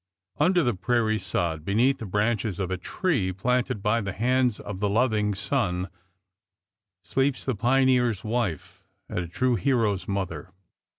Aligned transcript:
Under 0.39 0.63
the 0.63 0.73
prairie 0.73 1.19
sod, 1.19 1.63
beneath 1.63 1.99
the 1.99 2.07
branches 2.07 2.57
of 2.57 2.71
a 2.71 2.77
tree 2.77 3.31
planted 3.31 3.83
by 3.83 4.01
the 4.01 4.13
hands 4.13 4.59
of 4.59 4.79
the 4.79 4.89
loving 4.89 5.35
son, 5.35 5.89
sleeps 7.03 7.45
the 7.45 7.53
pioneer's 7.53 8.23
wife 8.23 8.83
and 9.07 9.19
a 9.19 9.27
true 9.27 9.53
hero's 9.57 10.07
mother. 10.07 10.49